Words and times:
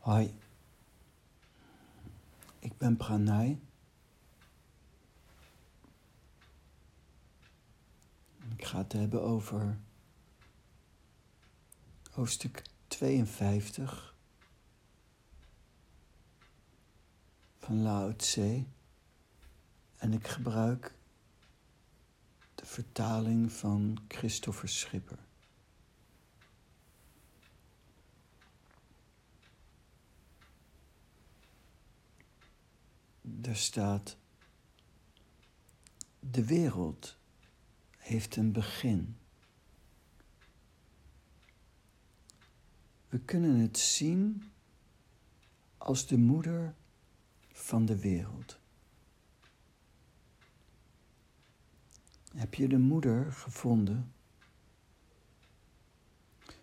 Hoi, 0.00 0.34
ik 2.58 2.78
ben 2.78 2.96
Pranay. 2.96 3.60
Ik 8.56 8.64
ga 8.64 8.78
het 8.78 8.92
hebben 8.92 9.22
over 9.22 9.78
hoofdstuk 12.10 12.62
52 12.88 14.14
van 17.58 17.82
Lao 17.82 18.16
Tse. 18.16 18.64
En 19.96 20.12
ik 20.12 20.26
gebruik 20.26 20.94
de 22.54 22.66
vertaling 22.66 23.52
van 23.52 23.98
Christopher 24.08 24.68
Schipper. 24.68 25.18
Er 33.42 33.56
staat: 33.56 34.16
De 36.18 36.44
wereld 36.44 37.16
heeft 37.96 38.36
een 38.36 38.52
begin. 38.52 39.16
We 43.08 43.18
kunnen 43.18 43.56
het 43.56 43.78
zien 43.78 44.50
als 45.78 46.06
de 46.06 46.18
moeder 46.18 46.74
van 47.52 47.84
de 47.86 47.98
wereld. 47.98 48.58
Heb 52.34 52.54
je 52.54 52.68
de 52.68 52.78
moeder 52.78 53.32
gevonden, 53.32 54.12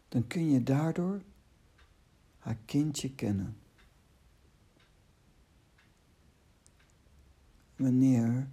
dan 0.08 0.28
kun 0.28 0.52
je 0.52 0.64
daardoor 0.64 1.22
haar 2.38 2.58
kindje 2.66 3.16
kennen. 3.16 3.58
Wanneer 7.78 8.48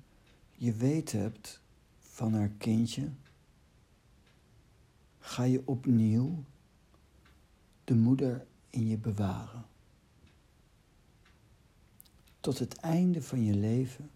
je 0.52 0.72
weet 0.72 1.12
hebt 1.12 1.60
van 1.98 2.34
haar 2.34 2.50
kindje, 2.58 3.10
ga 5.18 5.42
je 5.42 5.62
opnieuw 5.64 6.44
de 7.84 7.94
moeder 7.94 8.46
in 8.70 8.88
je 8.88 8.98
bewaren. 8.98 9.66
Tot 12.40 12.58
het 12.58 12.76
einde 12.76 13.22
van 13.22 13.44
je 13.44 13.54
leven 13.54 14.10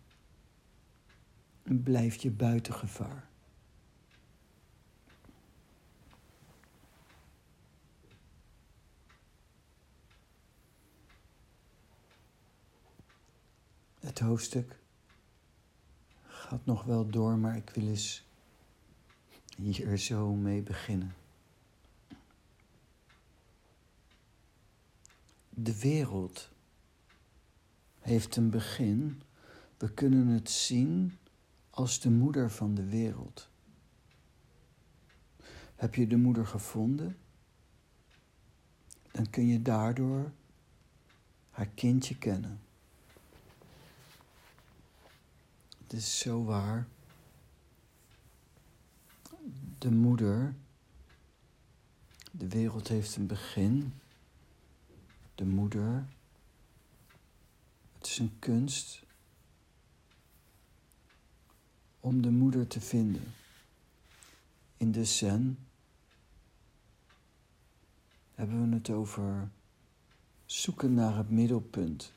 blijf 1.62 2.14
je 2.14 2.30
buiten 2.30 2.74
gevaar. 2.74 3.28
Het 14.00 14.18
hoofdstuk 14.18 14.77
gaat 16.48 16.66
nog 16.66 16.84
wel 16.84 17.10
door, 17.10 17.38
maar 17.38 17.56
ik 17.56 17.70
wil 17.70 17.86
eens 17.86 18.26
hier 19.56 19.96
zo 19.96 20.34
mee 20.34 20.62
beginnen. 20.62 21.14
De 25.50 25.78
wereld 25.78 26.50
heeft 27.98 28.36
een 28.36 28.50
begin. 28.50 29.22
We 29.76 29.92
kunnen 29.92 30.26
het 30.26 30.50
zien 30.50 31.18
als 31.70 32.00
de 32.00 32.10
moeder 32.10 32.50
van 32.50 32.74
de 32.74 32.84
wereld. 32.84 33.50
Heb 35.74 35.94
je 35.94 36.06
de 36.06 36.16
moeder 36.16 36.46
gevonden? 36.46 37.18
Dan 39.10 39.30
kun 39.30 39.46
je 39.46 39.62
daardoor 39.62 40.32
haar 41.50 41.68
kindje 41.68 42.18
kennen. 42.18 42.60
Het 45.88 45.98
is 45.98 46.18
zo 46.18 46.44
waar. 46.44 46.86
De 49.78 49.90
moeder, 49.90 50.54
de 52.30 52.48
wereld 52.48 52.88
heeft 52.88 53.16
een 53.16 53.26
begin. 53.26 53.94
De 55.34 55.44
moeder, 55.44 56.06
het 57.98 58.06
is 58.06 58.18
een 58.18 58.36
kunst 58.38 59.02
om 62.00 62.22
de 62.22 62.30
moeder 62.30 62.66
te 62.66 62.80
vinden. 62.80 63.34
In 64.76 64.92
de 64.92 65.04
zen 65.04 65.58
hebben 68.34 68.68
we 68.68 68.74
het 68.74 68.90
over 68.90 69.50
zoeken 70.46 70.94
naar 70.94 71.16
het 71.16 71.30
middelpunt. 71.30 72.12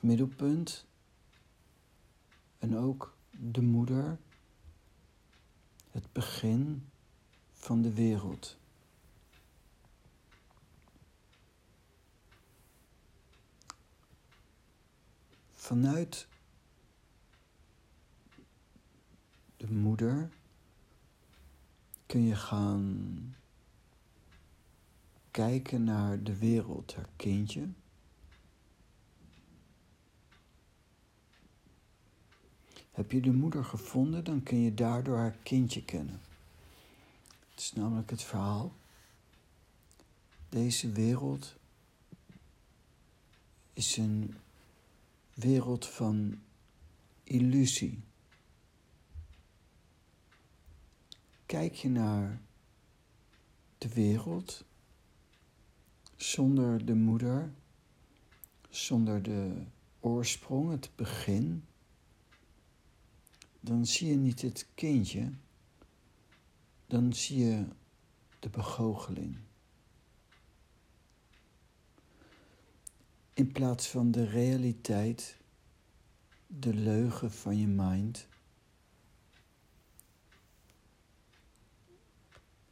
Middelpunt 0.00 0.86
en 2.58 2.76
ook 2.76 3.16
de 3.30 3.62
moeder, 3.62 4.18
het 5.90 6.12
begin 6.12 6.88
van 7.52 7.82
de 7.82 7.94
wereld. 7.94 8.58
Vanuit 15.54 16.28
de 19.56 19.72
moeder 19.72 20.30
kun 22.06 22.22
je 22.22 22.36
gaan 22.36 23.34
kijken 25.30 25.84
naar 25.84 26.22
de 26.22 26.38
wereld, 26.38 26.94
haar 26.94 27.08
kindje. 27.16 27.68
Heb 32.90 33.10
je 33.12 33.20
de 33.20 33.32
moeder 33.32 33.64
gevonden, 33.64 34.24
dan 34.24 34.42
kun 34.42 34.58
je 34.58 34.74
daardoor 34.74 35.16
haar 35.16 35.36
kindje 35.42 35.84
kennen. 35.84 36.20
Het 37.50 37.60
is 37.60 37.72
namelijk 37.72 38.10
het 38.10 38.22
verhaal. 38.22 38.72
Deze 40.48 40.92
wereld 40.92 41.54
is 43.72 43.96
een 43.96 44.36
wereld 45.34 45.86
van 45.86 46.38
illusie. 47.24 48.02
Kijk 51.46 51.74
je 51.74 51.88
naar 51.88 52.40
de 53.78 53.88
wereld 53.88 54.64
zonder 56.16 56.84
de 56.84 56.94
moeder, 56.94 57.52
zonder 58.68 59.22
de 59.22 59.62
oorsprong, 60.00 60.70
het 60.70 60.90
begin, 60.94 61.64
dan 63.60 63.86
zie 63.86 64.08
je 64.08 64.16
niet 64.16 64.42
het 64.42 64.66
kindje, 64.74 65.32
dan 66.86 67.12
zie 67.12 67.38
je 67.38 67.66
de 68.38 68.48
begoocheling. 68.48 69.38
In 73.32 73.52
plaats 73.52 73.88
van 73.88 74.10
de 74.10 74.24
realiteit, 74.24 75.36
de 76.46 76.74
leugen 76.74 77.32
van 77.32 77.58
je 77.58 77.66
mind. 77.66 78.28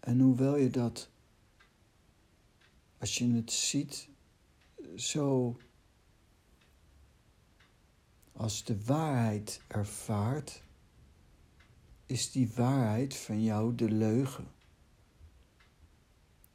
En 0.01 0.21
hoewel 0.21 0.57
je 0.57 0.71
dat, 0.71 1.11
als 2.99 3.19
je 3.19 3.33
het 3.33 3.53
ziet, 3.53 4.09
zo 4.97 5.57
als 8.33 8.65
de 8.65 8.85
waarheid 8.85 9.61
ervaart, 9.67 10.63
is 12.09 12.31
die 12.31 12.53
waarheid 12.55 13.17
van 13.17 13.43
jou 13.43 13.75
de 13.75 13.91
leugen. 13.91 14.47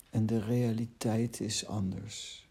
En 0.09 0.25
de 0.25 0.39
realiteit 0.39 1.39
is 1.39 1.65
anders. 1.65 2.47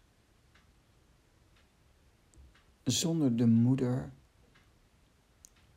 Zonder 2.83 3.35
de 3.35 3.45
moeder 3.45 4.11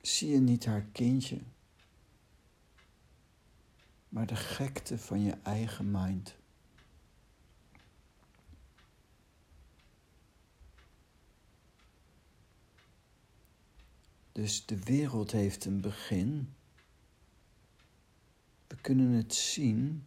zie 0.00 0.30
je 0.30 0.40
niet 0.40 0.64
haar 0.64 0.86
kindje, 0.92 1.40
maar 4.08 4.26
de 4.26 4.36
gekte 4.36 4.98
van 4.98 5.22
je 5.22 5.34
eigen 5.42 5.90
mind. 5.90 6.36
Dus 14.32 14.66
de 14.66 14.78
wereld 14.78 15.32
heeft 15.32 15.64
een 15.64 15.80
begin 15.80 16.55
kunnen 18.86 19.10
het 19.10 19.34
zien 19.34 20.04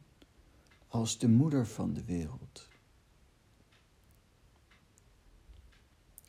als 0.88 1.18
de 1.18 1.28
moeder 1.28 1.68
van 1.68 1.94
de 1.94 2.04
wereld. 2.04 2.68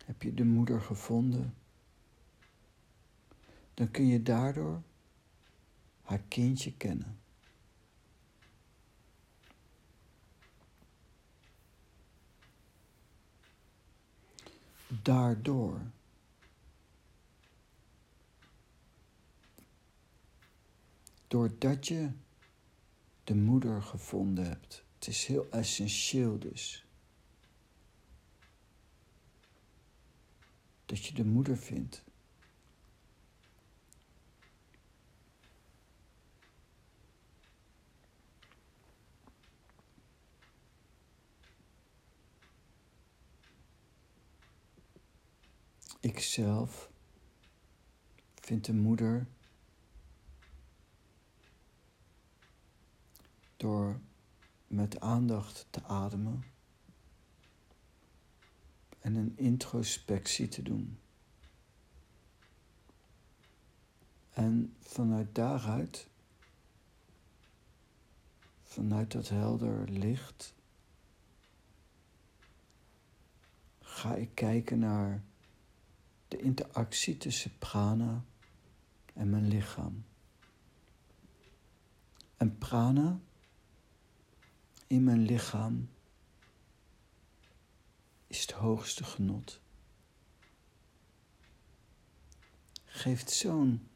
Heb 0.05 0.23
je 0.23 0.35
de 0.35 0.45
moeder 0.45 0.81
gevonden? 0.81 1.55
Dan 3.75 3.91
kun 3.91 4.07
je 4.07 4.23
daardoor 4.23 4.83
haar 6.03 6.23
kindje 6.29 6.77
kennen. 6.77 7.19
Daardoor 15.03 15.81
doordat 21.29 21.87
je 21.89 22.11
de 23.31 23.37
moeder 23.37 23.83
gevonden 23.83 24.45
hebt. 24.45 24.85
Het 24.95 25.07
is 25.07 25.27
heel 25.27 25.51
essentieel 25.51 26.39
dus. 26.39 26.87
Dat 30.87 31.05
je 31.05 31.15
de 31.15 31.25
moeder 31.25 31.57
vindt. 31.57 32.05
Ikzelf 46.01 46.91
vind 48.35 48.65
de 48.65 48.75
moeder 48.75 49.27
door 53.61 54.01
met 54.71 55.01
aandacht 55.01 55.67
te 55.71 55.83
ademen 55.83 56.45
en 59.01 59.15
een 59.15 59.33
introspectie 59.37 60.49
te 60.49 60.63
doen. 60.63 60.99
En 64.33 64.77
vanuit 64.81 65.35
daaruit, 65.35 66.09
vanuit 68.63 69.13
dat 69.13 69.29
helder 69.29 69.89
licht, 69.89 70.55
ga 73.81 74.15
ik 74.15 74.35
kijken 74.35 74.79
naar 74.79 75.23
de 76.29 76.37
interactie 76.37 77.17
tussen 77.17 77.59
prana 77.59 78.25
en 79.15 79.31
mijn 79.31 79.49
lichaam. 79.49 80.05
En 82.37 82.59
prana 82.59 83.21
in 84.91 85.05
mijn 85.05 85.23
lichaam 85.23 85.89
is 88.27 88.41
het 88.41 88.51
hoogste 88.51 89.05
genot. 89.05 89.61
Geeft 92.85 93.31
zo'n 93.31 93.89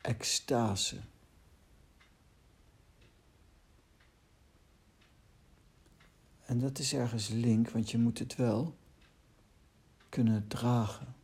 extase. 0.00 1.00
En 6.44 6.58
dat 6.58 6.78
is 6.78 6.92
ergens 6.92 7.28
link, 7.28 7.70
want 7.70 7.90
je 7.90 7.98
moet 7.98 8.18
het 8.18 8.36
wel 8.36 8.76
kunnen 10.08 10.48
dragen. 10.48 11.14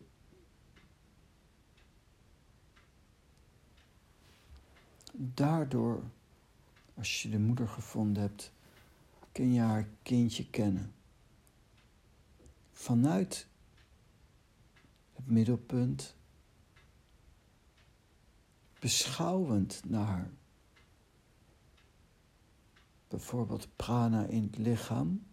Daardoor, 5.12 6.02
als 6.94 7.22
je 7.22 7.28
de 7.28 7.38
moeder 7.38 7.68
gevonden 7.68 8.22
hebt, 8.22 8.52
kun 9.34 9.52
je 9.52 9.60
haar 9.60 9.88
kindje 10.02 10.50
kennen. 10.50 10.94
Vanuit 12.72 13.46
het 15.12 15.26
middelpunt, 15.26 16.16
beschouwend 18.78 19.82
naar 19.86 20.30
bijvoorbeeld 23.08 23.76
prana 23.76 24.26
in 24.26 24.42
het 24.42 24.58
lichaam. 24.58 25.26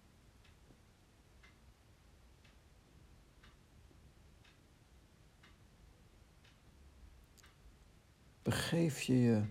Begeef 8.41 9.01
je 9.01 9.15
je 9.15 9.43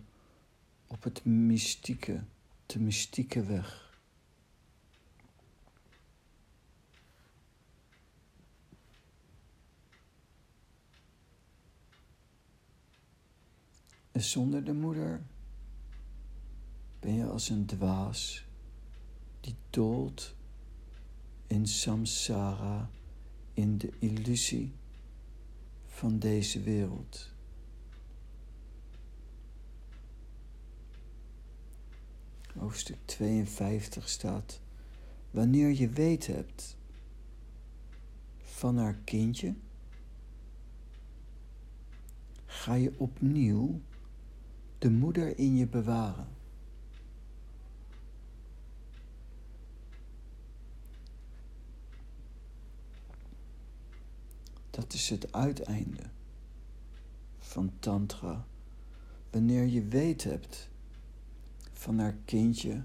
op 0.86 1.02
het 1.02 1.24
mystieke, 1.24 2.24
de 2.66 2.80
mystieke 2.80 3.44
weg. 3.44 3.89
Zonder 14.20 14.64
de 14.64 14.72
moeder 14.72 15.22
ben 17.00 17.14
je 17.14 17.24
als 17.24 17.48
een 17.48 17.66
dwaas 17.66 18.46
die 19.40 19.56
dolt 19.70 20.34
in 21.46 21.66
samsara, 21.66 22.90
in 23.54 23.78
de 23.78 23.92
illusie 23.98 24.72
van 25.86 26.18
deze 26.18 26.62
wereld. 26.62 27.32
Hoofdstuk 32.58 32.98
52 33.04 34.08
staat: 34.08 34.60
Wanneer 35.30 35.70
je 35.70 35.88
weet 35.88 36.26
hebt 36.26 36.76
van 38.38 38.76
haar 38.76 38.98
kindje, 39.04 39.54
ga 42.46 42.74
je 42.74 42.92
opnieuw 42.96 43.80
de 44.80 44.90
moeder 44.90 45.38
in 45.38 45.56
je 45.56 45.66
bewaren. 45.66 46.28
Dat 54.70 54.92
is 54.92 55.10
het 55.10 55.32
uiteinde 55.32 56.02
van 57.38 57.72
Tantra. 57.78 58.46
Wanneer 59.30 59.64
je 59.66 59.84
weet 59.84 60.24
hebt 60.24 60.70
van 61.72 61.98
haar 61.98 62.16
kindje, 62.24 62.84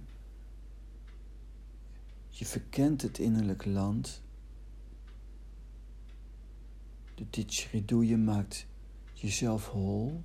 je 2.30 2.46
verkent 2.46 3.02
het 3.02 3.18
innerlijk 3.18 3.66
land. 3.66 4.22
De 7.16 7.26
Didgeridoo 7.30 8.18
maakt 8.18 8.68
jezelf 9.14 9.68
hol, 9.68 10.24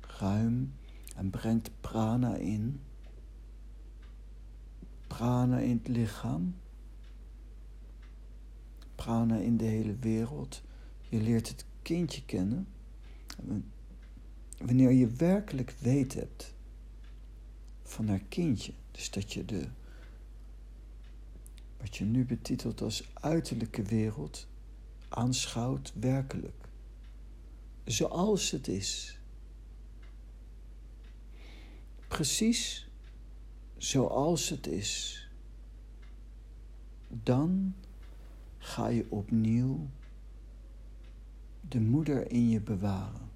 ruim 0.00 0.78
en 1.16 1.30
brengt 1.30 1.70
prana 1.80 2.34
in. 2.34 2.80
Prana 5.06 5.58
in 5.58 5.80
het 5.82 5.88
lichaam. 5.88 6.56
Prana 8.94 9.36
in 9.36 9.56
de 9.56 9.64
hele 9.64 9.96
wereld. 9.96 10.62
Je 11.08 11.20
leert 11.20 11.48
het 11.48 11.64
kindje 11.82 12.24
kennen. 12.24 12.66
Wanneer 14.58 14.92
je 14.92 15.06
werkelijk 15.08 15.74
weet 15.78 16.14
hebt 16.14 16.54
van 17.82 18.08
haar 18.08 18.22
kindje. 18.28 18.72
Dus 18.90 19.10
dat 19.10 19.32
je 19.32 19.44
de, 19.44 19.68
wat 21.78 21.96
je 21.96 22.04
nu 22.04 22.24
betitelt 22.24 22.80
als 22.80 23.10
uiterlijke 23.14 23.82
wereld, 23.82 24.46
aanschouwt 25.08 25.92
werkelijk. 25.94 26.68
Zoals 27.84 28.50
het 28.50 28.68
is 28.68 29.19
precies 32.10 32.88
zoals 33.76 34.48
het 34.48 34.66
is, 34.66 35.28
dan 37.08 37.74
ga 38.58 38.86
je 38.86 39.06
opnieuw 39.10 39.88
de 41.60 41.80
moeder 41.80 42.30
in 42.30 42.48
je 42.48 42.60
bewaren. 42.60 43.30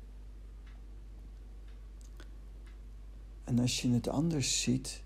En 3.44 3.58
als 3.58 3.82
je 3.82 3.90
het 3.90 4.08
anders 4.08 4.62
ziet, 4.62 5.02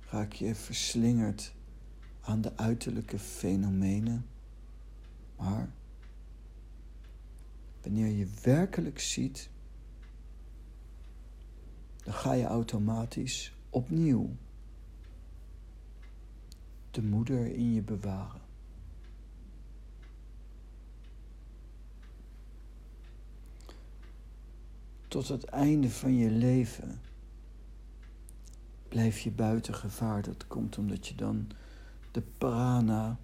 raak 0.00 0.32
je 0.32 0.54
verslingerd 0.54 1.54
aan 2.20 2.40
de 2.40 2.56
uiterlijke 2.56 3.18
fenomenen. 3.18 4.26
Maar 5.36 5.72
wanneer 7.82 8.08
je 8.08 8.28
werkelijk 8.42 9.00
ziet 9.00 9.50
dan 12.10 12.18
ga 12.18 12.32
je 12.32 12.44
automatisch 12.44 13.52
opnieuw 13.68 14.36
de 16.90 17.02
moeder 17.02 17.54
in 17.54 17.72
je 17.72 17.82
bewaren. 17.82 18.40
Tot 25.08 25.28
het 25.28 25.44
einde 25.44 25.90
van 25.90 26.16
je 26.16 26.30
leven 26.30 27.00
blijf 28.88 29.18
je 29.18 29.30
buiten 29.30 29.74
gevaar. 29.74 30.22
Dat 30.22 30.46
komt 30.46 30.78
omdat 30.78 31.06
je 31.06 31.14
dan 31.14 31.50
de 32.10 32.22
prana 32.38 33.18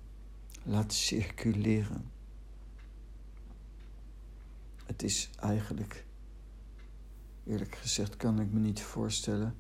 laat 0.62 0.93
circuleren. 0.93 2.11
Het 4.85 5.02
is 5.02 5.31
eigenlijk 5.40 6.05
Eerlijk 7.46 7.74
gezegd 7.74 8.16
kan 8.16 8.40
ik 8.40 8.52
me 8.52 8.58
niet 8.58 8.82
voorstellen 8.82 9.56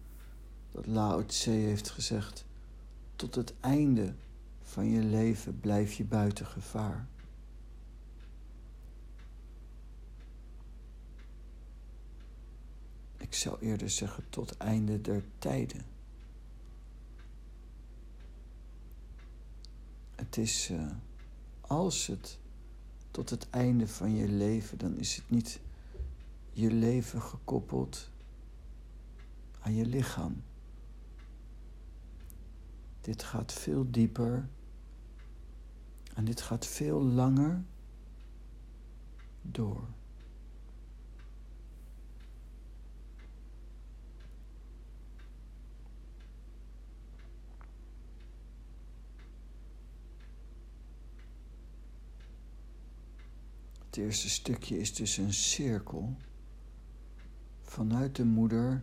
dat 0.70 0.86
Lao 0.86 1.26
Tse 1.26 1.50
heeft 1.50 1.90
gezegd: 1.90 2.44
tot 3.16 3.34
het 3.34 3.54
einde 3.60 4.14
van 4.62 4.90
je 4.90 5.00
leven 5.00 5.60
blijf 5.60 5.92
je 5.92 6.04
buiten 6.04 6.46
gevaar. 6.46 7.06
Ik 13.16 13.34
zou 13.34 13.60
eerder 13.60 13.90
zeggen 13.90 14.24
tot 14.28 14.56
einde 14.56 15.00
der 15.00 15.22
tijden. 15.38 15.82
Het 20.14 20.36
is 20.36 20.70
eh, 20.70 20.86
als 21.60 22.06
het 22.06 22.38
tot 23.10 23.30
het 23.30 23.50
einde 23.50 23.88
van 23.88 24.14
je 24.14 24.28
leven, 24.28 24.78
dan 24.78 24.98
is 24.98 25.16
het 25.16 25.30
niet 25.30 25.60
je 26.56 26.70
leven 26.70 27.22
gekoppeld 27.22 28.10
aan 29.60 29.74
je 29.74 29.86
lichaam. 29.86 30.42
Dit 33.00 33.22
gaat 33.22 33.52
veel 33.52 33.90
dieper 33.90 34.48
en 36.14 36.24
dit 36.24 36.40
gaat 36.40 36.66
veel 36.66 37.02
langer 37.02 37.64
door. 39.42 39.88
Het 53.86 53.96
eerste 53.96 54.30
stukje 54.30 54.78
is 54.78 54.94
dus 54.94 55.16
een 55.16 55.32
cirkel 55.32 56.16
vanuit 57.76 58.16
de 58.16 58.24
moeder. 58.24 58.82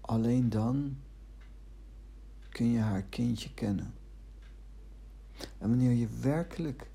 Alleen 0.00 0.50
dan 0.50 0.96
kun 2.48 2.66
je 2.66 2.78
haar 2.78 3.02
kindje 3.02 3.54
kennen. 3.54 3.94
En 5.58 5.68
wanneer 5.68 5.92
je 5.92 6.08
werkelijk 6.08 6.90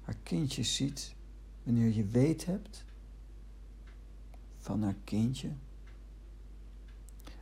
haar 0.00 0.16
kindje 0.22 0.62
ziet, 0.62 1.14
wanneer 1.62 1.94
je 1.94 2.04
weet 2.04 2.44
hebt 2.44 2.84
van 4.58 4.82
haar 4.82 4.96
kindje, 5.04 5.50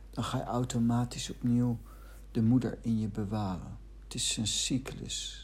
dan 0.09 0.23
ga 0.23 0.37
je 0.37 0.43
automatisch 0.43 1.29
opnieuw 1.29 1.79
de 2.31 2.41
moeder 2.41 2.77
in 2.81 2.99
je 2.99 3.07
bewaren. 3.07 3.77
Het 4.03 4.13
is 4.13 4.37
een 4.37 4.47
cyclus. 4.47 5.42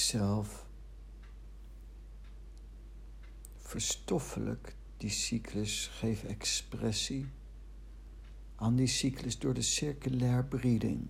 Ikzelf 0.00 0.66
verstoffelijk 3.58 4.74
die 4.96 5.10
cyclus, 5.10 5.90
geef 6.00 6.24
expressie 6.24 7.26
aan 8.56 8.76
die 8.76 8.86
cyclus 8.86 9.38
door 9.38 9.54
de 9.54 9.62
circulair 9.62 10.44
breeding. 10.44 11.08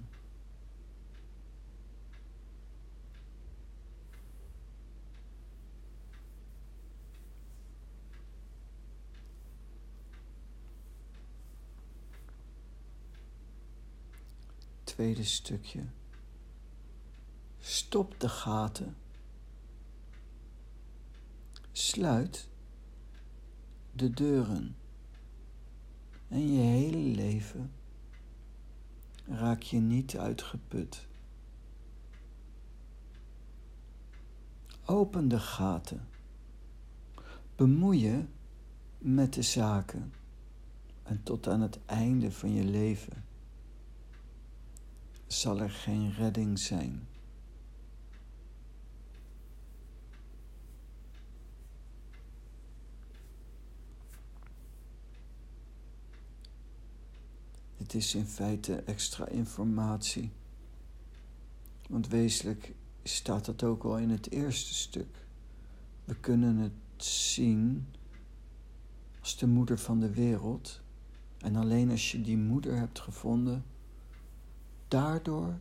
Tweede 14.84 15.24
stukje. 15.24 15.99
Stop 17.60 18.20
de 18.20 18.28
gaten. 18.28 18.96
Sluit 21.72 22.48
de 23.92 24.10
deuren. 24.10 24.76
En 26.28 26.52
je 26.52 26.60
hele 26.60 27.16
leven 27.16 27.72
raak 29.26 29.62
je 29.62 29.78
niet 29.78 30.16
uitgeput. 30.16 31.06
Open 34.84 35.28
de 35.28 35.40
gaten. 35.40 36.08
Bemoei 37.56 38.00
je 38.00 38.24
met 38.98 39.34
de 39.34 39.42
zaken. 39.42 40.12
En 41.02 41.22
tot 41.22 41.48
aan 41.48 41.60
het 41.60 41.78
einde 41.86 42.32
van 42.32 42.52
je 42.52 42.64
leven 42.64 43.24
zal 45.26 45.60
er 45.60 45.70
geen 45.70 46.12
redding 46.12 46.58
zijn. 46.58 47.08
Het 57.90 58.02
is 58.02 58.14
in 58.14 58.26
feite 58.26 58.74
extra 58.74 59.28
informatie. 59.28 60.32
Want 61.88 62.08
wezenlijk 62.08 62.74
staat 63.02 63.44
dat 63.44 63.62
ook 63.62 63.84
al 63.84 63.98
in 63.98 64.10
het 64.10 64.30
eerste 64.30 64.74
stuk. 64.74 65.26
We 66.04 66.14
kunnen 66.14 66.56
het 66.56 66.72
zien 67.04 67.86
als 69.20 69.36
de 69.36 69.46
moeder 69.46 69.78
van 69.78 70.00
de 70.00 70.10
wereld. 70.10 70.80
En 71.38 71.56
alleen 71.56 71.90
als 71.90 72.12
je 72.12 72.20
die 72.20 72.36
moeder 72.36 72.76
hebt 72.76 73.00
gevonden, 73.00 73.64
daardoor 74.88 75.58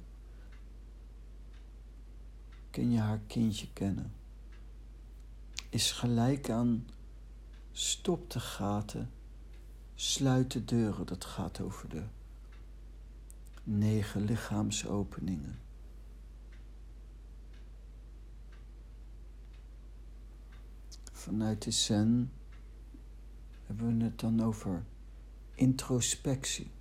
kun 2.70 2.92
je 2.92 3.00
haar 3.00 3.22
kindje 3.28 3.68
kennen. 3.74 4.14
Is 5.70 5.92
gelijk 5.92 6.50
aan 6.50 6.88
stop 7.72 8.32
de 8.32 8.40
gaten 8.40 9.10
Sluit 10.02 10.52
de 10.52 10.66
deuren, 10.66 11.06
dat 11.06 11.26
gaat 11.26 11.60
over 11.62 11.90
de 11.90 12.04
negen 13.64 14.22
lichaamsopeningen. 14.22 15.60
Vanuit 21.12 21.62
de 21.64 21.72
Zen 21.72 22.32
hebben 23.66 23.98
we 23.98 24.04
het 24.04 24.20
dan 24.20 24.44
over 24.44 24.84
introspectie. 25.56 26.72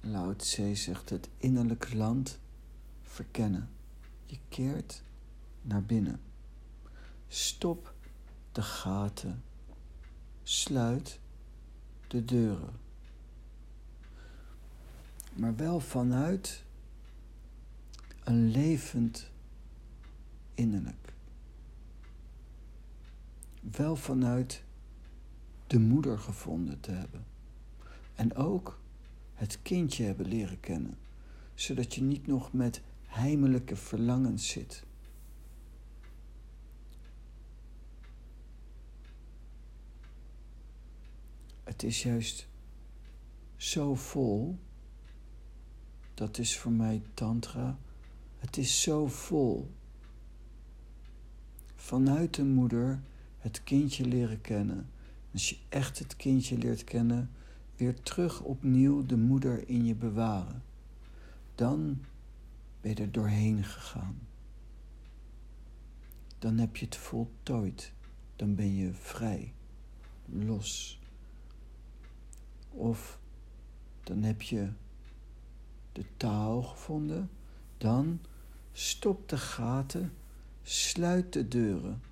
Lao 0.00 0.36
Tse 0.36 0.74
zegt 0.74 1.10
het 1.10 1.28
innerlijk 1.36 1.92
land 1.92 2.38
verkennen. 3.02 3.68
Je 4.26 4.38
keert 4.48 5.02
naar 5.62 5.82
binnen. 5.82 6.20
Stop 7.28 7.94
de 8.52 8.62
gaten. 8.62 9.42
Sluit 10.42 11.20
de 12.06 12.24
deuren. 12.24 12.74
Maar 15.40 15.56
wel 15.56 15.80
vanuit 15.80 16.64
een 18.24 18.50
levend 18.50 19.30
innerlijk. 20.54 21.12
Wel 23.60 23.96
vanuit 23.96 24.62
de 25.66 25.78
moeder 25.78 26.18
gevonden 26.18 26.80
te 26.80 26.90
hebben. 26.90 27.24
En 28.14 28.34
ook 28.34 28.80
het 29.34 29.62
kindje 29.62 30.04
hebben 30.04 30.26
leren 30.26 30.60
kennen, 30.60 30.98
zodat 31.54 31.94
je 31.94 32.02
niet 32.02 32.26
nog 32.26 32.52
met 32.52 32.82
heimelijke 33.06 33.76
verlangens 33.76 34.48
zit. 34.48 34.84
Het 41.64 41.82
is 41.82 42.02
juist 42.02 42.48
zo 43.56 43.94
vol. 43.94 44.58
Dat 46.20 46.38
is 46.38 46.58
voor 46.58 46.72
mij 46.72 47.02
Tantra. 47.14 47.78
Het 48.38 48.56
is 48.56 48.82
zo 48.82 49.06
vol. 49.06 49.70
Vanuit 51.74 52.34
de 52.34 52.44
moeder 52.44 53.00
het 53.38 53.64
kindje 53.64 54.06
leren 54.06 54.40
kennen. 54.40 54.90
Als 55.32 55.48
je 55.48 55.56
echt 55.68 55.98
het 55.98 56.16
kindje 56.16 56.58
leert 56.58 56.84
kennen, 56.84 57.30
weer 57.76 58.00
terug 58.00 58.40
opnieuw 58.40 59.06
de 59.06 59.16
moeder 59.16 59.68
in 59.68 59.84
je 59.84 59.94
bewaren. 59.94 60.62
Dan 61.54 62.04
ben 62.80 62.90
je 62.90 63.02
er 63.02 63.12
doorheen 63.12 63.64
gegaan. 63.64 64.18
Dan 66.38 66.58
heb 66.58 66.76
je 66.76 66.84
het 66.84 66.96
voltooid. 66.96 67.92
Dan 68.36 68.54
ben 68.54 68.74
je 68.74 68.94
vrij, 68.94 69.52
los. 70.24 71.00
Of 72.70 73.18
dan 74.02 74.22
heb 74.22 74.42
je 74.42 74.70
de 75.92 76.04
taal 76.16 76.62
gevonden? 76.62 77.30
Dan 77.78 78.20
stop 78.72 79.28
de 79.28 79.38
gaten, 79.38 80.12
sluit 80.62 81.32
de 81.32 81.48
deuren. 81.48 82.02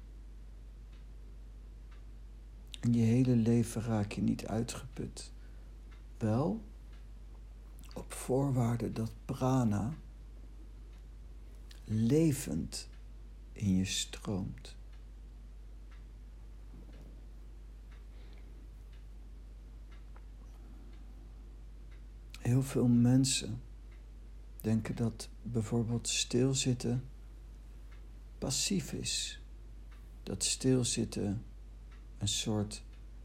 En 2.80 2.92
je 2.92 3.02
hele 3.02 3.36
leven 3.36 3.82
raak 3.82 4.12
je 4.12 4.22
niet 4.22 4.46
uitgeput. 4.46 5.32
Wel 6.18 6.62
op 7.94 8.12
voorwaarde 8.12 8.92
dat 8.92 9.12
prana 9.24 9.94
levend 11.84 12.88
in 13.52 13.76
je 13.76 13.84
stroomt. 13.84 14.76
Heel 22.40 22.62
veel 22.62 22.86
mensen 22.86 23.60
denken 24.60 24.96
dat 24.96 25.28
bijvoorbeeld 25.42 26.08
stilzitten 26.08 27.04
passief 28.38 28.92
is. 28.92 29.40
Dat 30.22 30.44
stilzitten 30.44 31.44
een 32.18 32.28
soort 32.28 32.82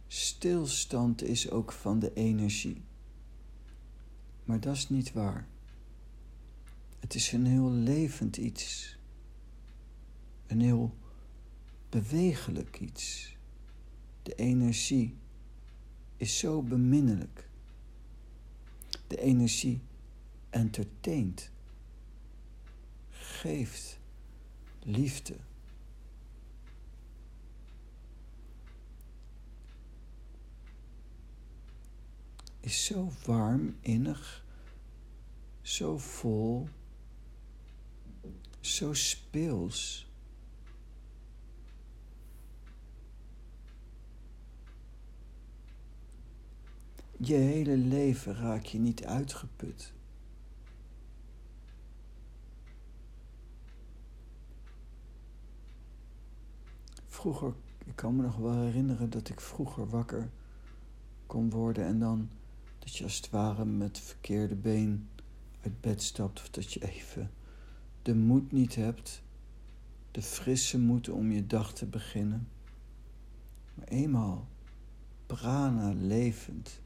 stilstand 0.07 1.23
is 1.23 1.49
ook 1.49 1.71
van 1.71 1.99
de 1.99 2.13
energie. 2.13 2.81
Maar 4.43 4.59
dat 4.59 4.75
is 4.75 4.89
niet 4.89 5.13
waar. 5.13 5.47
Het 6.99 7.15
is 7.15 7.31
een 7.31 7.45
heel 7.45 7.71
levend 7.71 8.37
iets. 8.37 8.97
Een 10.47 10.61
heel 10.61 10.95
bewegelijk 11.89 12.79
iets. 12.79 13.37
De 14.23 14.35
energie 14.35 15.15
is 16.17 16.37
zo 16.39 16.61
beminnelijk. 16.61 17.49
De 19.07 19.17
energie 19.17 19.81
entertaint, 20.53 21.51
geeft 23.10 24.00
liefde. 24.83 25.36
Is 32.60 32.86
zo 32.86 33.12
warm, 33.25 33.75
innig, 33.81 34.45
zo 35.62 35.98
vol, 35.98 36.67
zo 38.60 38.93
speels. 38.93 40.07
Je 47.17 47.36
hele 47.36 47.77
leven 47.77 48.36
raak 48.36 48.65
je 48.65 48.79
niet 48.79 49.05
uitgeput. 49.05 49.93
Vroeger, 57.24 57.53
ik 57.86 57.96
kan 57.96 58.15
me 58.15 58.22
nog 58.22 58.36
wel 58.36 58.62
herinneren 58.62 59.10
dat 59.10 59.30
ik 59.30 59.42
vroeger 59.42 59.89
wakker 59.89 60.30
kon 61.25 61.50
worden 61.50 61.86
en 61.86 62.00
dan 62.00 62.30
dat 62.80 62.96
je 62.96 63.03
als 63.03 63.15
het 63.15 63.30
ware 63.30 63.65
met 63.65 64.00
verkeerde 64.00 64.56
been 64.56 65.10
uit 65.62 65.82
bed 65.82 66.01
stapt 66.01 66.39
of 66.39 66.50
dat 66.50 66.74
je 66.74 66.86
even 66.88 67.32
de 68.01 68.15
moed 68.15 68.51
niet 68.51 68.75
hebt, 68.75 69.24
de 70.12 70.22
frisse 70.22 70.80
moed 70.80 71.10
om 71.10 71.32
je 71.32 71.48
dag 71.48 71.74
te 71.74 71.86
beginnen. 71.86 72.48
Maar 73.74 73.88
eenmaal 73.88 74.48
prana 75.25 75.94
levend 75.94 76.82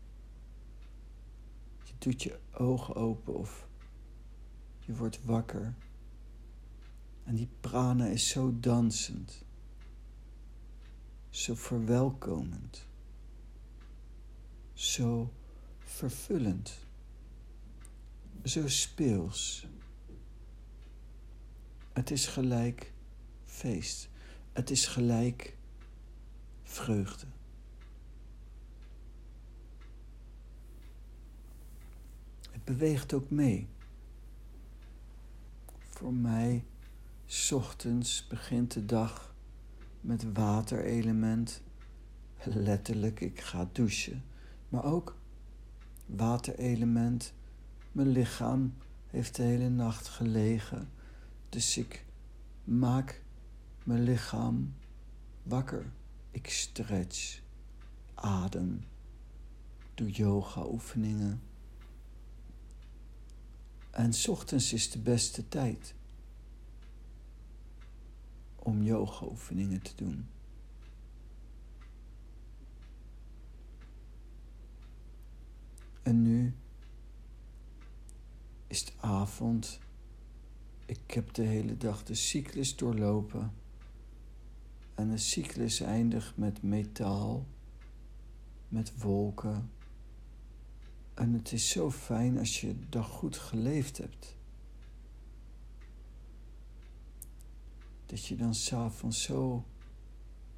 doet 1.97 2.23
je 2.23 2.39
ogen 2.51 2.95
open 2.95 3.35
of 3.35 3.67
je 4.79 4.95
wordt 4.95 5.23
wakker. 5.23 5.73
En 7.23 7.35
die 7.35 7.49
prana 7.59 8.05
is 8.05 8.29
zo 8.29 8.59
dansend, 8.59 9.45
zo 11.29 11.55
verwelkomend, 11.55 12.87
zo 14.73 15.33
vervullend, 15.79 16.85
zo 18.43 18.67
speels. 18.67 19.67
Het 21.93 22.11
is 22.11 22.27
gelijk 22.27 22.93
feest, 23.45 24.09
het 24.51 24.69
is 24.69 24.87
gelijk 24.87 25.57
vreugde. 26.63 27.27
beweegt 32.67 33.13
ook 33.13 33.29
mee. 33.29 33.67
Voor 35.89 36.13
mij, 36.13 36.63
ochtends 37.51 38.27
begint 38.27 38.73
de 38.73 38.85
dag 38.85 39.26
met 40.01 40.33
waterelement. 40.33 41.61
Letterlijk, 42.43 43.19
ik 43.19 43.39
ga 43.39 43.69
douchen. 43.71 44.23
Maar 44.69 44.83
ook 44.83 45.17
waterelement. 46.05 47.33
Mijn 47.91 48.07
lichaam 48.07 48.73
heeft 49.07 49.35
de 49.35 49.43
hele 49.43 49.69
nacht 49.69 50.07
gelegen. 50.07 50.89
Dus 51.49 51.77
ik 51.77 52.05
maak 52.63 53.21
mijn 53.83 54.03
lichaam 54.03 54.73
wakker. 55.43 55.85
Ik 56.31 56.49
stretch, 56.49 57.41
adem, 58.13 58.83
doe 59.93 60.11
yoga 60.11 60.65
oefeningen. 60.65 61.41
En 63.91 64.11
ochtends 64.27 64.73
is 64.73 64.91
de 64.91 64.99
beste 64.99 65.47
tijd 65.47 65.95
om 68.67 68.83
yoga-oefeningen 68.83 69.81
te 69.81 69.91
doen. 69.95 70.27
En 76.03 76.21
nu 76.21 76.53
is 78.67 78.79
het 78.79 78.93
avond. 78.99 79.79
Ik 80.85 81.11
heb 81.11 81.33
de 81.33 81.43
hele 81.43 81.77
dag 81.77 82.03
de 82.03 82.15
cyclus 82.15 82.75
doorlopen. 82.75 83.53
En 84.95 85.09
de 85.09 85.17
cyclus 85.17 85.79
eindigt 85.79 86.37
met 86.37 86.61
metaal, 86.61 87.45
met 88.67 89.01
wolken 89.01 89.69
en 91.13 91.33
het 91.33 91.51
is 91.51 91.69
zo 91.69 91.91
fijn 91.91 92.37
als 92.37 92.61
je 92.61 92.79
de 92.79 92.89
dag 92.89 93.07
goed 93.07 93.37
geleefd 93.37 93.97
hebt. 93.97 94.36
Dat 98.07 98.25
je 98.25 98.35
dan 98.35 98.55
s'avonds 98.55 99.21
zo 99.21 99.65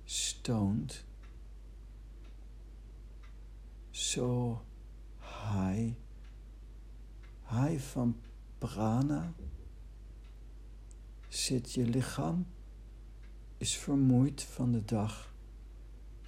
stoont, 0.03 1.05
zo 3.89 4.61
high, 5.19 5.93
high 7.47 7.79
van 7.79 8.19
prana, 8.57 9.33
zit 11.27 11.73
je 11.73 11.85
lichaam, 11.85 12.47
is 13.57 13.77
vermoeid 13.77 14.43
van 14.43 14.71
de 14.71 14.85
dag, 14.85 15.33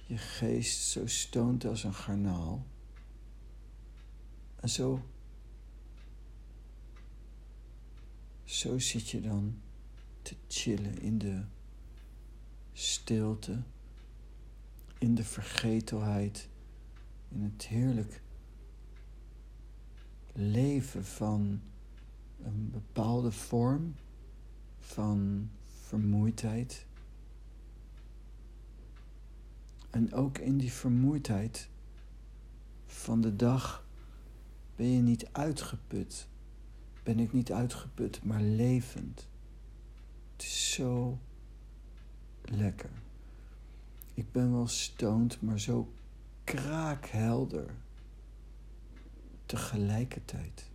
je 0.06 0.18
geest 0.18 0.80
zo 0.80 1.06
stoont 1.06 1.64
als 1.64 1.84
een 1.84 1.94
garnaal. 1.94 2.66
En 4.56 4.68
zo, 4.68 5.02
zo 8.44 8.78
zit 8.78 9.08
je 9.08 9.20
dan 9.20 9.60
te 10.22 10.36
chillen 10.48 10.98
in 11.00 11.18
de 11.18 11.42
stilte, 12.72 13.62
in 14.98 15.14
de 15.14 15.24
vergetelheid, 15.24 16.48
in 17.28 17.42
het 17.42 17.66
heerlijk 17.66 18.22
leven 20.32 21.04
van 21.04 21.60
een 22.42 22.70
bepaalde 22.70 23.32
vorm 23.32 23.94
van 24.78 25.50
vermoeidheid. 25.64 26.86
En 29.90 30.12
ook 30.12 30.38
in 30.38 30.58
die 30.58 30.72
vermoeidheid 30.72 31.68
van 32.86 33.20
de 33.20 33.36
dag 33.36 33.86
ben 34.76 34.86
je 34.86 35.02
niet 35.02 35.28
uitgeput? 35.32 36.28
Ben 37.02 37.18
ik 37.18 37.32
niet 37.32 37.52
uitgeput, 37.52 38.24
maar 38.24 38.42
levend? 38.42 39.28
Het 40.42 40.50
is 40.50 40.72
zo 40.72 41.18
lekker. 42.44 42.90
Ik 44.14 44.32
ben 44.32 44.52
wel 44.52 44.66
stoned, 44.66 45.40
maar 45.40 45.60
zo 45.60 45.92
kraakhelder. 46.44 47.74
Tegelijkertijd. 49.46 50.70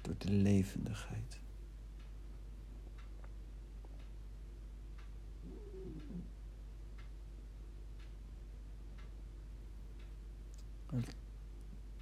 Door 0.00 0.14
de 0.18 0.30
levendigheid. 0.30 1.38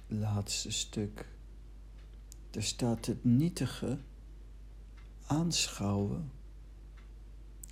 laatste 0.07 0.71
stuk. 0.71 1.25
Er 2.51 2.63
staat 2.63 3.05
het 3.05 3.23
nietige 3.23 3.97
aanschouwen, 5.33 6.31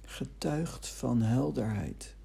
getuigt 0.06 0.88
van 0.88 1.21
helderheid. 1.21 2.15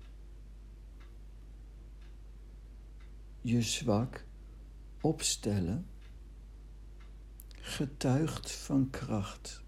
Je 3.40 3.62
zwak 3.62 4.24
opstellen, 5.00 5.86
getuigt 7.48 8.52
van 8.52 8.90
kracht. 8.90 9.62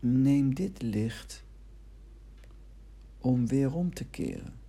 Neem 0.00 0.54
dit 0.54 0.82
licht 0.82 1.44
om 3.18 3.46
weer 3.46 3.74
om 3.74 3.94
te 3.94 4.04
keren 4.04 4.60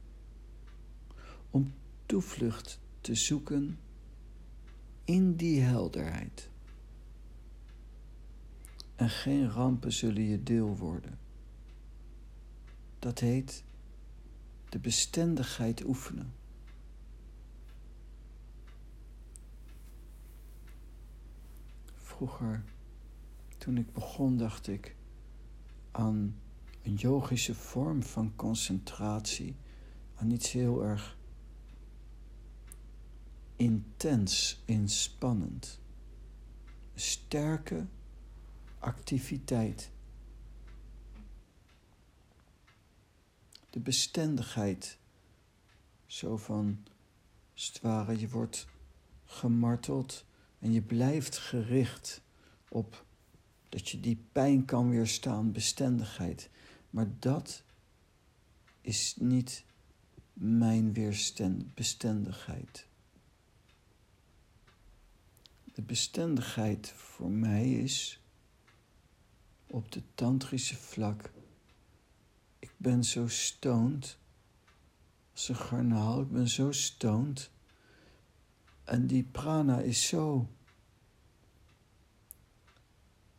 om 1.50 1.74
toevlucht 2.06 2.80
te 3.02 3.16
zoeken 3.16 3.80
in 5.04 5.36
die 5.36 5.62
helderheid. 5.62 6.52
En 9.04 9.10
geen 9.10 9.50
rampen 9.50 9.92
zullen 9.92 10.24
je 10.24 10.44
deel 10.44 10.78
worden. 10.78 11.20
Dat 13.00 13.20
heet 13.20 13.64
de 14.70 14.80
bestendigheid 14.80 15.86
oefenen. 15.86 16.34
Vroeger, 21.96 22.64
toen 23.58 23.78
ik 23.78 23.94
begon, 23.94 24.38
dacht 24.38 24.68
ik 24.68 24.96
aan 25.92 26.36
een 26.84 26.96
yogische 26.96 27.56
vorm 27.56 28.04
van 28.04 28.36
concentratie, 28.36 29.56
aan 30.16 30.32
iets 30.32 30.52
heel 30.52 30.84
erg 30.84 31.18
intens, 33.56 34.62
inspannend. 34.66 35.80
Sterke 36.96 37.86
activiteit. 38.84 39.92
De 43.70 43.80
bestendigheid. 43.80 44.98
Zo 46.06 46.38
van, 46.38 46.86
als 47.54 48.20
je 48.20 48.30
wordt 48.30 48.68
gemarteld 49.26 50.26
en 50.60 50.72
je 50.72 50.82
blijft 50.82 51.38
gericht 51.38 52.22
op 52.70 53.06
dat 53.70 53.90
je 53.90 54.00
die 54.00 54.26
pijn 54.32 54.66
kan 54.66 54.90
weerstaan, 54.90 55.52
bestendigheid. 55.52 56.50
Maar 56.90 57.08
dat 57.20 57.64
is 58.82 59.16
niet 59.20 59.66
mijn 60.34 60.94
weerbestendigheid. 60.94 62.88
De 65.74 65.82
bestendigheid 65.82 66.90
voor 66.90 67.32
mij 67.32 67.72
is 67.72 68.23
op 69.74 69.92
de 69.92 70.02
tantrische 70.16 70.76
vlak. 70.76 71.32
Ik 72.60 72.72
ben 72.78 73.04
zo 73.04 73.28
stoned 73.28 74.18
als 75.32 75.50
een 75.50 75.56
garnaal. 75.56 76.22
Ik 76.22 76.32
ben 76.32 76.48
zo 76.48 76.72
stoned. 76.72 77.50
En 78.84 79.08
die 79.08 79.24
prana 79.24 79.80
is 79.80 80.08
zo 80.08 80.50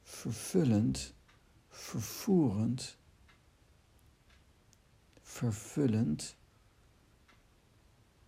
vervullend, 0.02 1.14
vervoerend, 1.68 2.96
vervullend, 5.20 6.36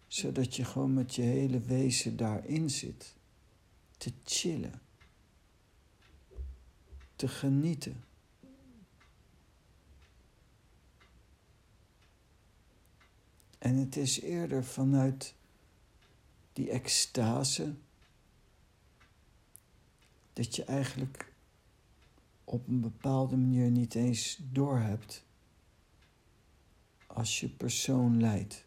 zodat 0.07 0.57
je 0.57 0.64
gewoon 0.64 0.95
met 0.95 1.14
je 1.14 1.23
hele 1.23 1.61
wezen 1.61 2.16
daarin 2.16 2.71
zit, 2.71 3.14
te 3.97 4.12
chillen, 4.25 4.81
te 7.16 7.29
genieten. 7.29 8.05
En 13.59 13.76
het 13.76 13.96
is 13.96 14.20
eerder 14.20 14.64
vanuit 14.64 15.35
die 16.52 16.70
extase 16.70 17.74
dat 20.33 20.57
je 20.57 20.64
eigenlijk 20.64 21.33
op 22.44 22.68
een 22.68 22.81
bepaalde 22.81 23.37
manier 23.37 23.70
niet 23.70 23.94
eens 23.94 24.38
doorhebt 24.52 25.24
als 27.07 27.40
je 27.40 27.48
persoon 27.48 28.20
leidt. 28.20 28.64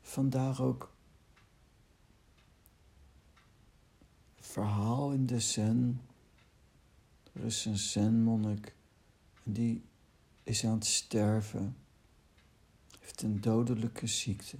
Vandaar 0.00 0.62
ook 0.62 0.92
verhaal 4.40 5.12
in 5.12 5.26
de 5.26 5.40
Zen. 5.40 6.00
Er 7.32 7.44
is 7.44 7.64
een 7.64 7.78
Zen-monnik 7.78 8.74
en 9.44 9.52
die 9.52 9.82
is 10.42 10.64
aan 10.64 10.74
het 10.74 10.86
sterven, 10.86 11.76
heeft 13.00 13.22
een 13.22 13.40
dodelijke 13.40 14.06
ziekte. 14.06 14.56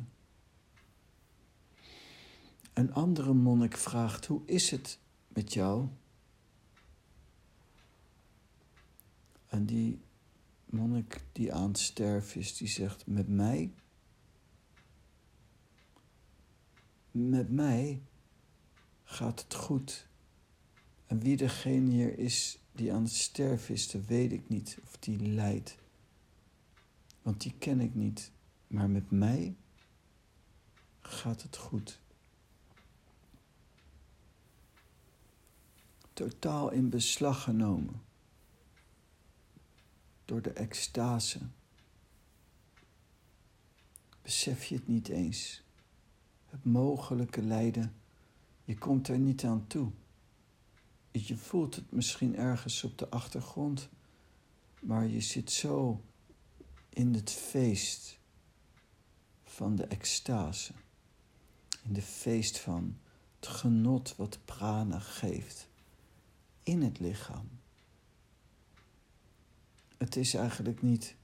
Een 2.73 2.93
andere 2.93 3.33
monnik 3.33 3.77
vraagt: 3.77 4.27
Hoe 4.27 4.43
is 4.47 4.71
het 4.71 4.99
met 5.29 5.53
jou? 5.53 5.89
En 9.47 9.67
die 9.67 10.01
monnik 10.65 11.25
die 11.33 11.55
aan 11.55 11.69
het 11.69 11.79
sterven 11.79 12.41
is, 12.41 12.57
die 12.57 12.69
zegt: 12.69 13.07
Met 13.07 13.29
mij? 13.29 13.73
Met 17.11 17.51
mij 17.51 18.03
gaat 19.05 19.43
het 19.43 19.55
goed. 19.55 20.07
En 21.07 21.21
wie 21.21 21.37
degene 21.37 21.91
hier 21.91 22.19
is 22.19 22.62
die 22.73 22.93
aan 22.93 23.03
het 23.03 23.13
sterven 23.13 23.75
is, 23.75 23.91
dat 23.91 24.05
weet 24.05 24.33
ik 24.33 24.49
niet. 24.49 24.79
Of 24.85 24.97
die 24.97 25.19
lijdt. 25.19 25.77
Want 27.23 27.41
die 27.41 27.55
ken 27.59 27.81
ik 27.81 27.95
niet. 27.95 28.31
Maar 28.67 28.91
met 28.91 29.11
mij 29.11 29.55
gaat 31.01 31.43
het 31.43 31.57
goed. 31.57 32.01
Totaal 36.13 36.71
in 36.71 36.89
beslag 36.89 37.43
genomen 37.43 38.03
door 40.25 40.43
de 40.43 40.53
extase. 40.53 41.39
Besef 44.23 44.65
je 44.65 44.75
het 44.75 44.89
niet 44.89 45.09
eens. 45.09 45.63
Het 46.47 46.65
mogelijke 46.65 47.43
lijden, 47.43 47.95
je 48.65 48.79
komt 48.79 49.09
er 49.09 49.19
niet 49.19 49.45
aan 49.45 49.67
toe. 49.67 49.91
Je 51.13 51.37
voelt 51.37 51.75
het 51.75 51.93
misschien 51.93 52.37
ergens 52.37 52.85
op 52.85 52.99
de 52.99 53.09
achtergrond, 53.09 53.89
maar 54.81 55.07
je 55.07 55.21
zit 55.21 55.51
zo 55.51 56.05
in 56.89 57.15
het 57.15 57.31
feest 57.31 58.19
van 59.45 59.77
de 59.77 59.85
extase. 59.85 60.73
In 61.83 61.93
de 61.93 62.03
feest 62.03 62.59
van 62.59 62.99
het 63.37 63.47
genot 63.49 64.17
wat 64.17 64.39
prana 64.45 64.99
geeft 64.99 65.69
in 66.63 66.83
het 66.83 66.99
lichaam 66.99 67.61
het 70.03 70.17
is 70.17 70.35
eigenlijk 70.35 70.83
niet 70.83 71.15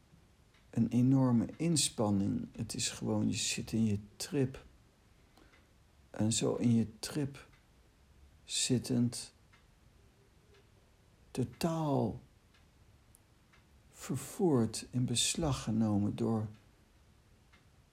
een 0.70 0.88
enorme 0.88 1.46
inspanning. 1.56 2.48
Het 2.56 2.74
is 2.74 2.88
gewoon, 2.88 3.28
je 3.28 3.36
zit 3.36 3.72
in 3.72 3.84
je 3.84 3.98
trip. 4.16 4.64
En 6.10 6.32
zo 6.32 6.54
in 6.54 6.74
je 6.74 6.86
trip 6.98 7.48
zittend, 8.44 9.32
totaal 11.44 12.20
vervoerd, 13.92 14.86
in 14.90 15.04
beslag 15.04 15.62
genomen 15.62 16.16
door 16.16 16.48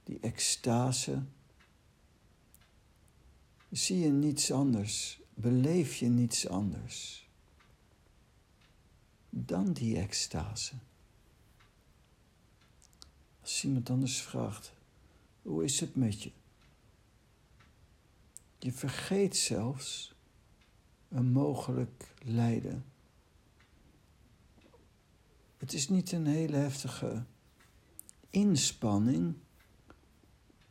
die 0.03 0.19
extase. 0.19 1.23
Zie 3.71 3.99
je 3.99 4.10
niets 4.10 4.51
anders, 4.51 5.19
beleef 5.34 5.95
je 5.95 6.08
niets 6.08 6.47
anders 6.47 7.29
dan 9.29 9.73
die 9.73 9.97
extase. 9.97 10.73
Als 13.41 13.63
iemand 13.63 13.89
anders 13.89 14.21
vraagt, 14.21 14.73
hoe 15.41 15.63
is 15.63 15.79
het 15.79 15.95
met 15.95 16.23
je? 16.23 16.31
Je 18.60 18.71
vergeet 18.71 19.38
zelfs 19.38 20.13
een 21.10 21.31
mogelijk 21.31 22.13
lijden. 22.23 22.86
Het 25.65 25.73
is 25.73 25.89
niet 25.89 26.12
een 26.12 26.25
hele 26.25 26.56
heftige 26.56 27.23
inspanning. 28.30 29.36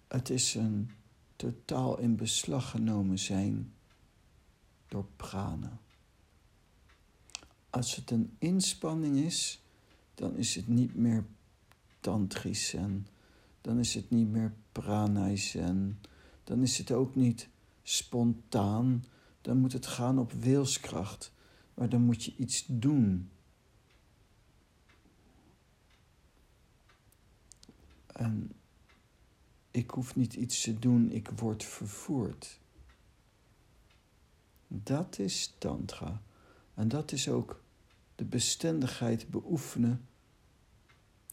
Het 0.09 0.30
is 0.30 0.54
een 0.54 0.90
totaal 1.37 1.98
in 1.98 2.16
beslag 2.16 2.70
genomen 2.70 3.18
zijn 3.18 3.72
door 4.88 5.07
prana. 5.16 5.78
Als 7.70 7.96
het 7.96 8.11
een 8.11 8.37
inspanning 8.38 9.16
is, 9.16 9.62
dan 10.14 10.37
is 10.37 10.54
het 10.54 10.68
niet 10.68 10.94
meer 10.94 11.24
tantrisch 12.00 12.68
zen. 12.68 13.07
Dan 13.61 13.78
is 13.78 13.94
het 13.94 14.11
niet 14.11 14.28
meer 14.28 14.52
pranay 14.72 15.37
zen. 15.37 16.00
Dan 16.44 16.62
is 16.62 16.78
het 16.78 16.90
ook 16.90 17.14
niet 17.14 17.48
spontaan. 17.83 19.04
Dan 19.40 19.59
moet 19.59 19.72
het 19.72 19.87
gaan 19.87 20.18
op 20.18 20.33
wilskracht. 20.33 21.33
Maar 21.74 21.88
dan 21.88 22.02
moet 22.02 22.24
je 22.24 22.35
iets 22.37 22.64
doen. 22.68 23.28
En 28.14 28.53
ik 29.70 29.90
hoef 29.90 30.16
niet 30.16 30.35
iets 30.35 30.62
te 30.62 30.79
doen, 30.79 31.11
ik 31.11 31.29
word 31.29 31.64
vervoerd. 31.64 32.61
Dat 34.68 35.18
is 35.18 35.55
tantra. 35.59 36.22
En 36.74 36.88
dat 36.88 37.12
is 37.12 37.29
ook 37.29 37.62
de 38.14 38.24
bestendigheid 38.24 39.29
beoefenen. 39.29 40.07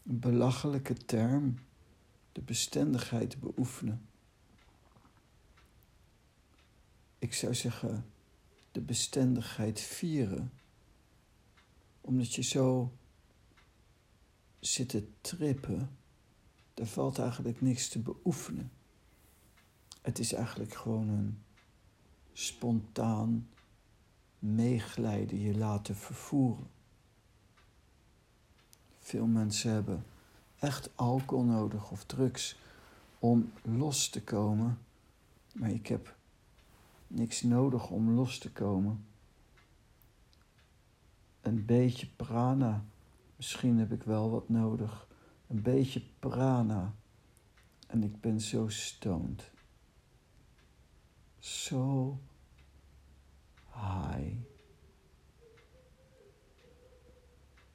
Een 0.06 0.18
belachelijke 0.18 0.94
term, 0.94 1.58
de 2.32 2.40
bestendigheid 2.40 3.40
beoefenen. 3.40 4.06
ik 7.22 7.34
zou 7.34 7.54
zeggen, 7.54 8.04
de 8.72 8.80
bestendigheid 8.80 9.80
vieren. 9.80 10.52
Omdat 12.00 12.34
je 12.34 12.42
zo 12.42 12.92
zit 14.60 14.88
te 14.88 15.08
trippen, 15.20 15.96
er 16.74 16.86
valt 16.86 17.18
eigenlijk 17.18 17.60
niks 17.60 17.88
te 17.88 17.98
beoefenen. 17.98 18.70
Het 20.02 20.18
is 20.18 20.32
eigenlijk 20.32 20.74
gewoon 20.74 21.08
een 21.08 21.38
spontaan 22.32 23.48
meeglijden, 24.38 25.40
je 25.40 25.56
laten 25.56 25.96
vervoeren. 25.96 26.66
Veel 28.98 29.26
mensen 29.26 29.70
hebben 29.70 30.04
echt 30.58 30.90
alcohol 30.94 31.44
nodig 31.44 31.90
of 31.90 32.04
drugs 32.04 32.56
om 33.18 33.52
los 33.62 34.08
te 34.08 34.22
komen. 34.22 34.78
Maar 35.52 35.70
ik 35.70 35.86
heb 35.86 36.16
niks 37.06 37.42
nodig 37.42 37.90
om 37.90 38.10
los 38.10 38.38
te 38.38 38.50
komen. 38.50 39.04
Een 41.40 41.64
beetje 41.64 42.06
prana. 42.16 42.84
Misschien 43.36 43.78
heb 43.78 43.92
ik 43.92 44.02
wel 44.02 44.30
wat 44.30 44.48
nodig. 44.48 45.06
Een 45.52 45.62
beetje 45.62 46.02
prana. 46.18 46.94
En 47.86 48.02
ik 48.02 48.20
ben 48.20 48.40
zo 48.40 48.68
stoned. 48.68 49.50
Zo 51.38 52.18
high. 53.72 54.36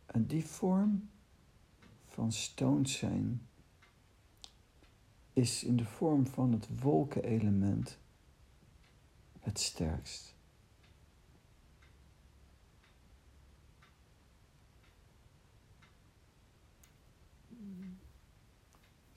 En 0.06 0.26
die 0.26 0.46
vorm 0.46 1.10
van 2.06 2.32
stoned 2.32 2.90
zijn 2.90 3.48
is 5.34 5.64
in 5.64 5.78
de 5.78 5.86
vorm 5.86 6.28
van 6.28 6.52
het 6.52 6.80
wolkenelement 6.80 7.98
het 9.40 9.60
sterkst. 9.60 10.36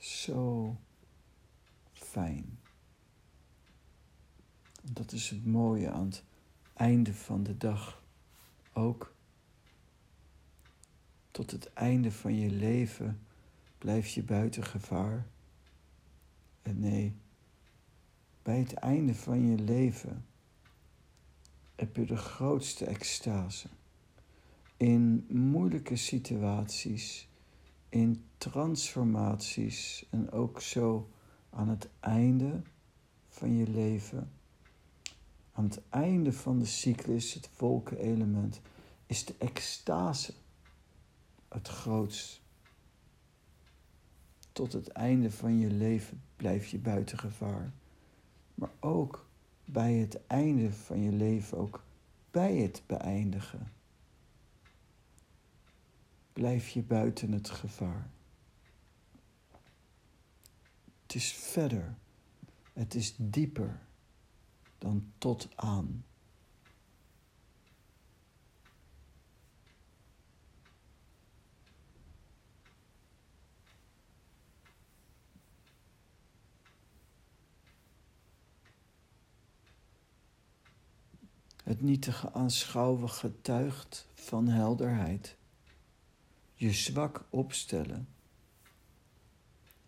Zo 0.01 0.77
fijn. 1.93 2.59
Dat 4.83 5.13
is 5.13 5.31
het 5.31 5.47
mooie 5.47 5.91
aan 5.91 6.05
het 6.05 6.25
einde 6.73 7.15
van 7.15 7.43
de 7.43 7.57
dag 7.57 8.03
ook. 8.73 9.15
Tot 11.31 11.51
het 11.51 11.73
einde 11.73 12.13
van 12.13 12.35
je 12.35 12.51
leven 12.51 13.21
blijf 13.79 14.07
je 14.07 14.23
buiten 14.23 14.65
gevaar. 14.65 15.27
En 16.63 16.79
nee, 16.79 17.15
bij 18.43 18.59
het 18.59 18.73
einde 18.73 19.15
van 19.15 19.49
je 19.51 19.59
leven 19.59 20.27
heb 21.75 21.97
je 21.97 22.07
de 22.07 22.17
grootste 22.17 22.85
extase. 22.85 23.69
In 24.77 25.27
moeilijke 25.29 25.97
situaties, 25.97 27.29
in 27.91 28.25
transformaties 28.39 30.07
en 30.11 30.31
ook 30.31 30.61
zo 30.61 31.11
aan 31.51 31.69
het 31.69 31.89
einde 32.01 32.63
van 33.29 33.57
je 33.57 33.69
leven. 33.69 34.31
Aan 35.53 35.65
het 35.65 35.81
einde 35.89 36.33
van 36.33 36.59
de 36.59 36.65
cyclus, 36.65 37.35
het 37.35 37.51
wolkenelement, 37.59 38.61
is 39.07 39.25
de 39.25 39.35
extase 39.39 40.33
het 41.49 41.69
grootst. 41.69 42.41
Tot 44.53 44.73
het 44.73 44.89
einde 44.89 45.31
van 45.31 45.59
je 45.59 45.71
leven 45.71 46.23
blijf 46.37 46.67
je 46.67 46.79
buiten 46.79 47.19
gevaar 47.19 47.73
maar 48.61 48.71
ook 48.81 49.27
bij 49.65 49.93
het 49.93 50.27
einde 50.27 50.73
van 50.73 51.03
je 51.03 51.13
leven, 51.13 51.59
ook 51.59 51.83
bij 52.31 52.57
het 52.57 52.83
beëindigen. 52.87 53.73
Blijf 56.33 56.69
je 56.69 56.83
buiten 56.83 57.33
het 57.33 57.51
gevaar. 57.51 58.11
Het 61.03 61.15
is 61.15 61.33
verder, 61.33 61.95
het 62.73 62.95
is 62.95 63.15
dieper 63.17 63.81
dan 64.79 65.13
tot 65.19 65.49
aan. 65.55 66.05
Het 81.65 81.81
nietige 81.81 82.33
aanschouwen 82.33 83.11
getuigt 83.11 84.07
van 84.15 84.49
helderheid. 84.49 85.39
Je 86.61 86.73
zwak 86.73 87.25
opstellen 87.31 88.09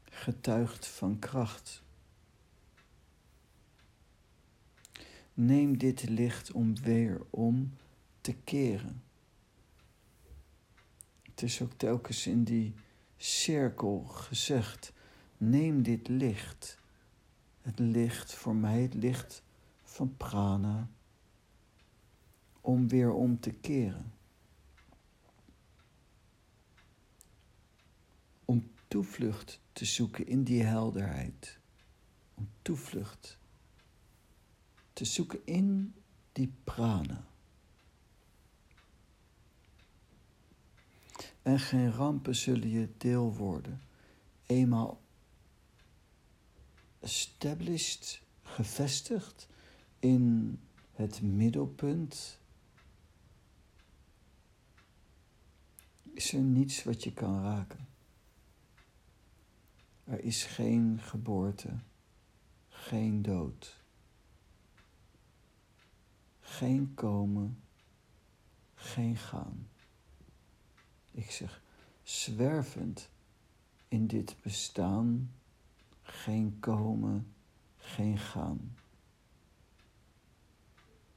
getuigt 0.04 0.86
van 0.86 1.18
kracht. 1.18 1.82
Neem 5.34 5.78
dit 5.78 6.08
licht 6.08 6.52
om 6.52 6.76
weer 6.76 7.20
om 7.30 7.76
te 8.20 8.34
keren. 8.34 9.02
Het 11.22 11.42
is 11.42 11.62
ook 11.62 11.72
telkens 11.72 12.26
in 12.26 12.44
die 12.44 12.74
cirkel 13.16 14.04
gezegd: 14.04 14.92
neem 15.36 15.82
dit 15.82 16.08
licht. 16.08 16.78
Het 17.60 17.78
licht 17.78 18.34
voor 18.34 18.56
mij, 18.56 18.82
het 18.82 18.94
licht 18.94 19.42
van 19.82 20.16
prana 20.16 20.88
om 22.60 22.88
weer 22.88 23.12
om 23.12 23.40
te 23.40 23.50
keren. 23.50 24.11
Om 28.52 28.70
toevlucht 28.88 29.60
te 29.72 29.84
zoeken 29.84 30.26
in 30.26 30.42
die 30.42 30.62
helderheid. 30.62 31.58
Om 32.34 32.48
toevlucht 32.62 33.38
te 34.92 35.04
zoeken 35.04 35.46
in 35.46 35.94
die 36.32 36.52
prana. 36.64 37.26
En 41.42 41.60
geen 41.60 41.92
rampen 41.92 42.36
zullen 42.36 42.68
je 42.68 42.88
deel 42.98 43.34
worden. 43.34 43.82
Eenmaal 44.46 45.00
established, 47.00 48.22
gevestigd 48.42 49.48
in 49.98 50.58
het 50.92 51.22
middelpunt 51.22 52.38
is 56.14 56.32
er 56.32 56.40
niets 56.40 56.84
wat 56.84 57.04
je 57.04 57.12
kan 57.12 57.42
raken. 57.42 57.91
Er 60.04 60.20
is 60.20 60.44
geen 60.44 60.98
geboorte, 61.00 61.78
geen 62.68 63.22
dood, 63.22 63.82
geen 66.40 66.94
komen, 66.94 67.62
geen 68.74 69.16
gaan. 69.16 69.68
Ik 71.10 71.30
zeg 71.30 71.62
zwervend 72.02 73.10
in 73.88 74.06
dit 74.06 74.36
bestaan, 74.42 75.32
geen 76.02 76.56
komen, 76.60 77.34
geen 77.76 78.18
gaan. 78.18 78.76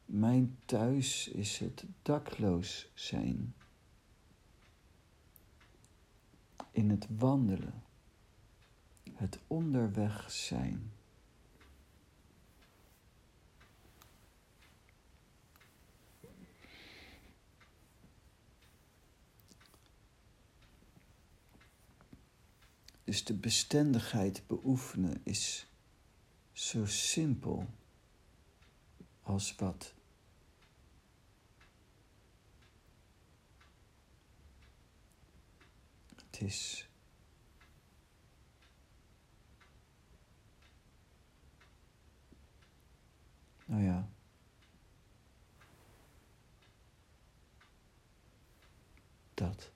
Mijn 0.05 0.57
thuis 0.65 1.27
is 1.27 1.57
het 1.57 1.85
dakloos 2.01 2.91
zijn. 2.93 3.53
in 6.75 6.89
het 6.89 7.07
wandelen, 7.17 7.83
het 9.15 9.39
onderweg 9.47 10.31
zijn. 10.31 10.91
Dus 23.03 23.23
de 23.23 23.33
bestendigheid 23.33 24.47
beoefenen 24.47 25.21
is 25.23 25.65
zo 26.51 26.85
simpel 26.85 27.67
als 29.21 29.55
wat. 29.55 29.93
Het 36.15 36.41
is 36.41 36.87
Nou 43.65 43.83
ja. 43.83 44.07
Dat. 49.33 49.74